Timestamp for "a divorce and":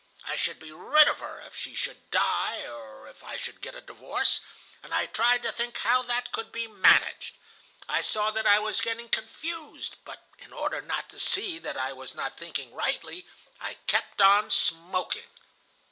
3.75-4.95